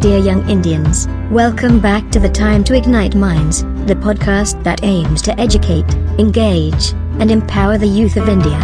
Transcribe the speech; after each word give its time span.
Dear 0.00 0.18
young 0.18 0.48
Indians, 0.48 1.08
welcome 1.28 1.80
back 1.80 2.08
to 2.12 2.20
the 2.20 2.28
Time 2.28 2.62
to 2.64 2.74
Ignite 2.74 3.16
Minds, 3.16 3.64
the 3.84 3.96
podcast 3.96 4.62
that 4.62 4.84
aims 4.84 5.20
to 5.22 5.36
educate, 5.40 5.92
engage, 6.20 6.92
and 7.18 7.32
empower 7.32 7.78
the 7.78 7.88
youth 7.88 8.16
of 8.16 8.28
India. 8.28 8.60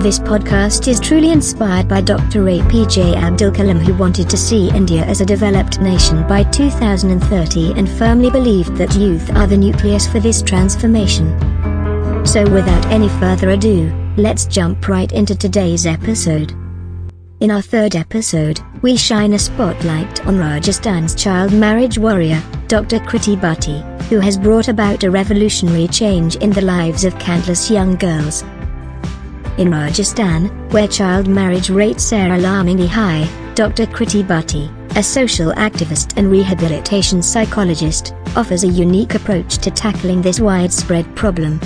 This 0.00 0.18
podcast 0.18 0.88
is 0.88 0.98
truly 0.98 1.30
inspired 1.30 1.88
by 1.88 2.00
Dr. 2.00 2.44
APJ 2.44 3.16
Abdul 3.16 3.50
Kalam, 3.50 3.80
who 3.80 3.92
wanted 3.92 4.30
to 4.30 4.38
see 4.38 4.70
India 4.70 5.04
as 5.04 5.20
a 5.20 5.26
developed 5.26 5.78
nation 5.78 6.26
by 6.26 6.44
2030 6.44 7.74
and 7.74 7.86
firmly 7.86 8.30
believed 8.30 8.76
that 8.76 8.94
youth 8.94 9.30
are 9.36 9.46
the 9.46 9.58
nucleus 9.58 10.08
for 10.08 10.20
this 10.20 10.40
transformation. 10.40 11.36
So, 12.24 12.50
without 12.50 12.86
any 12.86 13.10
further 13.20 13.50
ado, 13.50 13.92
let's 14.16 14.46
jump 14.46 14.88
right 14.88 15.12
into 15.12 15.34
today's 15.34 15.84
episode. 15.84 16.54
In 17.40 17.50
our 17.50 17.62
third 17.62 17.96
episode, 17.96 18.60
we 18.82 18.98
shine 18.98 19.32
a 19.32 19.38
spotlight 19.38 20.26
on 20.26 20.36
Rajasthan's 20.36 21.14
child 21.14 21.54
marriage 21.54 21.96
warrior, 21.96 22.42
Dr. 22.68 22.98
Kriti 22.98 23.34
Bharti, 23.34 23.80
who 24.10 24.20
has 24.20 24.36
brought 24.36 24.68
about 24.68 25.04
a 25.04 25.10
revolutionary 25.10 25.88
change 25.88 26.36
in 26.36 26.50
the 26.50 26.60
lives 26.60 27.06
of 27.06 27.18
countless 27.18 27.70
young 27.70 27.96
girls. 27.96 28.42
In 29.56 29.70
Rajasthan, 29.70 30.48
where 30.68 30.86
child 30.86 31.28
marriage 31.28 31.70
rates 31.70 32.12
are 32.12 32.34
alarmingly 32.34 32.86
high, 32.86 33.26
Dr. 33.54 33.86
Kriti 33.86 34.22
Bharti, 34.22 34.68
a 34.94 35.02
social 35.02 35.50
activist 35.52 36.18
and 36.18 36.30
rehabilitation 36.30 37.22
psychologist, 37.22 38.12
offers 38.36 38.64
a 38.64 38.68
unique 38.68 39.14
approach 39.14 39.56
to 39.58 39.70
tackling 39.70 40.20
this 40.20 40.40
widespread 40.40 41.16
problem. 41.16 41.58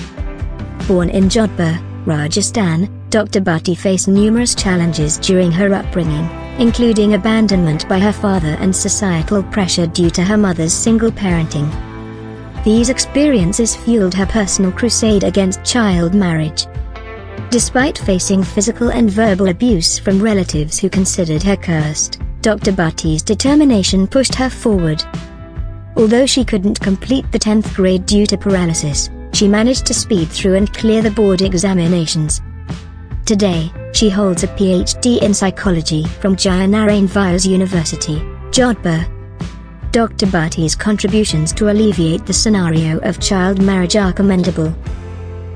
Born 0.87 1.11
in 1.11 1.25
Jodhpur, 1.25 1.83
Rajasthan, 2.07 2.89
Dr. 3.15 3.41
Bharti 3.41 3.79
faced 3.79 4.09
numerous 4.09 4.57
challenges 4.57 5.19
during 5.19 5.53
her 5.53 5.73
upbringing, 5.73 6.29
including 6.59 7.15
abandonment 7.15 7.89
by 7.89 8.01
her 8.01 8.13
father 8.13 8.57
and 8.59 8.75
societal 8.75 9.41
pressure 9.41 9.87
due 9.87 10.11
to 10.11 10.25
her 10.25 10.37
mother's 10.37 10.73
single 10.73 11.13
parenting. 11.13 11.71
These 12.65 12.89
experiences 12.89 13.77
fueled 13.77 14.15
her 14.15 14.27
personal 14.27 14.73
crusade 14.73 15.23
against 15.23 15.63
child 15.63 16.13
marriage. 16.13 16.67
Despite 17.51 17.99
facing 17.99 18.43
physical 18.43 18.91
and 18.91 19.09
verbal 19.09 19.47
abuse 19.47 19.97
from 19.97 20.21
relatives 20.21 20.81
who 20.81 20.91
considered 20.91 21.45
her 21.45 21.57
cursed, 21.57 22.19
Dr. 22.41 22.73
Bharti's 22.73 23.23
determination 23.23 24.09
pushed 24.09 24.35
her 24.35 24.51
forward. 24.51 25.05
Although 25.97 26.27
she 26.27 26.45
couldn't 26.45 26.81
complete 26.81 27.31
the 27.31 27.39
10th 27.39 27.77
grade 27.77 28.07
due 28.07 28.27
to 28.27 28.37
paralysis, 28.37 29.09
she 29.33 29.47
managed 29.47 29.87
to 29.87 29.95
speed 29.95 30.31
through 30.31 30.57
and 30.57 30.75
clear 30.75 31.01
the 31.01 31.13
board 31.13 31.43
examinations. 31.43 32.41
Today, 33.25 33.73
she 33.95 34.11
holds 34.11 34.45
a 34.45 34.49
PhD 34.49 35.23
in 35.23 35.33
psychology 35.33 36.05
from 36.05 36.37
Jayanarayan 36.37 37.09
Vyas 37.09 37.49
University, 37.49 38.17
Jodhpur. 38.51 39.11
Dr. 39.93 40.27
Bharti's 40.27 40.75
contributions 40.75 41.51
to 41.55 41.71
alleviate 41.71 42.27
the 42.27 42.35
scenario 42.35 42.99
of 42.99 43.19
child 43.21 43.63
marriage 43.63 43.97
are 43.97 44.13
commendable. 44.13 44.75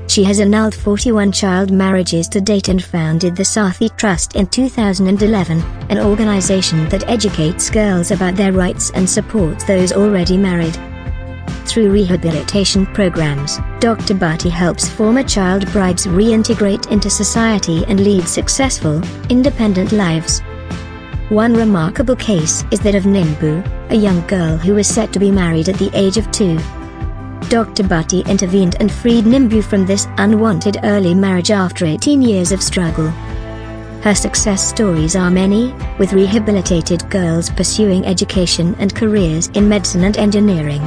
She 0.07 0.23
has 0.23 0.39
annulled 0.39 0.73
41 0.73 1.31
child 1.31 1.69
marriages 1.69 2.27
to 2.29 2.41
date 2.41 2.69
and 2.69 2.83
founded 2.83 3.35
the 3.35 3.43
Saarthi 3.43 3.95
Trust 3.97 4.35
in 4.35 4.47
2011, 4.47 5.61
an 5.89 5.99
organization 5.99 6.89
that 6.89 7.07
educates 7.07 7.69
girls 7.69 8.09
about 8.09 8.35
their 8.35 8.51
rights 8.51 8.89
and 8.95 9.07
supports 9.07 9.63
those 9.63 9.93
already 9.93 10.37
married. 10.37 10.75
Through 11.65 11.91
rehabilitation 11.91 12.85
programs, 12.87 13.59
Dr. 13.79 14.15
Bharti 14.15 14.49
helps 14.49 14.89
former 14.89 15.23
child 15.23 15.71
brides 15.71 16.07
reintegrate 16.07 16.91
into 16.91 17.09
society 17.09 17.85
and 17.87 17.99
lead 17.99 18.27
successful, 18.27 19.01
independent 19.29 19.91
lives. 19.91 20.41
One 21.29 21.53
remarkable 21.53 22.15
case 22.15 22.65
is 22.71 22.79
that 22.79 22.95
of 22.95 23.03
Nimbu, 23.03 23.63
a 23.91 23.95
young 23.95 24.25
girl 24.25 24.57
who 24.57 24.73
was 24.73 24.87
set 24.87 25.13
to 25.13 25.19
be 25.19 25.29
married 25.29 25.69
at 25.69 25.77
the 25.77 25.91
age 25.93 26.17
of 26.17 26.29
two. 26.31 26.57
Dr. 27.49 27.83
Bharti 27.83 28.27
intervened 28.27 28.75
and 28.79 28.91
freed 28.91 29.25
Nimbu 29.25 29.63
from 29.63 29.85
this 29.85 30.07
unwanted 30.17 30.77
early 30.83 31.13
marriage 31.13 31.51
after 31.51 31.85
18 31.85 32.21
years 32.23 32.51
of 32.51 32.63
struggle. 32.63 33.09
Her 34.01 34.15
success 34.15 34.67
stories 34.67 35.15
are 35.15 35.29
many, 35.29 35.73
with 35.99 36.13
rehabilitated 36.13 37.07
girls 37.11 37.49
pursuing 37.51 38.05
education 38.05 38.75
and 38.79 38.95
careers 38.95 39.49
in 39.49 39.69
medicine 39.69 40.05
and 40.05 40.17
engineering 40.17 40.81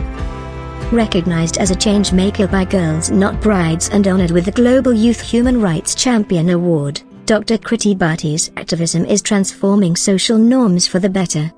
recognized 0.93 1.59
as 1.59 1.71
a 1.71 1.77
change 1.77 2.13
maker 2.13 2.47
by 2.47 2.65
Girls 2.65 3.11
Not 3.11 3.41
Brides 3.41 3.89
and 3.89 4.07
honored 4.07 4.31
with 4.31 4.45
the 4.45 4.53
Global 4.53 4.93
Youth 4.93 5.21
Human 5.21 5.61
Rights 5.61 5.95
Champion 5.95 6.51
Award, 6.51 7.03
Dr. 7.25 7.57
Kriti 7.57 7.97
Bharti's 7.97 8.51
activism 8.57 9.05
is 9.07 9.23
transforming 9.23 9.97
social 9.97 10.37
norms 10.37 10.87
for 10.87 10.99
the 10.99 11.09
better. 11.09 11.53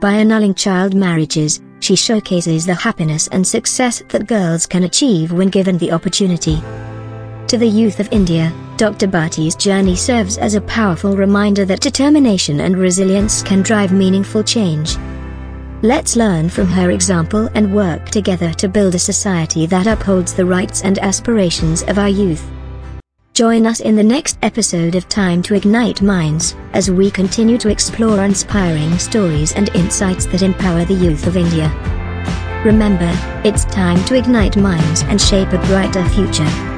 By 0.00 0.12
annulling 0.12 0.54
child 0.54 0.94
marriages, 0.94 1.60
she 1.80 1.96
showcases 1.96 2.64
the 2.64 2.74
happiness 2.74 3.28
and 3.28 3.46
success 3.46 4.02
that 4.08 4.26
girls 4.26 4.66
can 4.66 4.84
achieve 4.84 5.32
when 5.32 5.48
given 5.48 5.78
the 5.78 5.92
opportunity. 5.92 6.56
To 7.48 7.58
the 7.58 7.68
youth 7.68 8.00
of 8.00 8.12
India, 8.12 8.52
Dr. 8.76 9.06
Bharti's 9.06 9.54
journey 9.54 9.96
serves 9.96 10.38
as 10.38 10.54
a 10.54 10.60
powerful 10.62 11.16
reminder 11.16 11.64
that 11.64 11.80
determination 11.80 12.60
and 12.60 12.76
resilience 12.76 13.42
can 13.42 13.62
drive 13.62 13.92
meaningful 13.92 14.42
change. 14.42 14.96
Let's 15.84 16.16
learn 16.16 16.48
from 16.48 16.68
her 16.68 16.92
example 16.92 17.50
and 17.54 17.74
work 17.74 18.08
together 18.08 18.54
to 18.54 18.68
build 18.70 18.94
a 18.94 18.98
society 18.98 19.66
that 19.66 19.86
upholds 19.86 20.32
the 20.32 20.46
rights 20.46 20.80
and 20.80 20.98
aspirations 20.98 21.82
of 21.82 21.98
our 21.98 22.08
youth. 22.08 22.42
Join 23.34 23.66
us 23.66 23.80
in 23.80 23.94
the 23.94 24.02
next 24.02 24.38
episode 24.40 24.94
of 24.94 25.10
Time 25.10 25.42
to 25.42 25.54
Ignite 25.54 26.00
Minds 26.00 26.56
as 26.72 26.90
we 26.90 27.10
continue 27.10 27.58
to 27.58 27.68
explore 27.68 28.24
inspiring 28.24 28.96
stories 28.96 29.52
and 29.52 29.68
insights 29.76 30.24
that 30.28 30.40
empower 30.40 30.86
the 30.86 30.94
youth 30.94 31.26
of 31.26 31.36
India. 31.36 31.68
Remember, 32.64 33.12
it's 33.46 33.66
time 33.66 34.02
to 34.06 34.14
ignite 34.14 34.56
minds 34.56 35.02
and 35.02 35.20
shape 35.20 35.52
a 35.52 35.58
brighter 35.66 36.08
future. 36.08 36.73